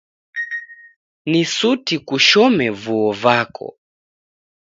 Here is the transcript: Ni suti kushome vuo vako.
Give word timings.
Ni 1.31 1.41
suti 1.55 1.95
kushome 2.09 2.67
vuo 2.85 3.05
vako. 3.25 3.67